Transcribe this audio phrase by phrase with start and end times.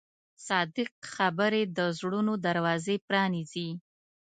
[0.47, 3.69] صادق خبرې د زړونو دروازې پرانیزي.